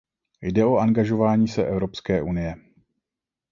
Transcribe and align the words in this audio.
Jde 0.41 0.65
o 0.65 0.77
angažování 0.77 1.47
se 1.47 1.65
Evropské 1.67 2.21
unie. 2.21 2.55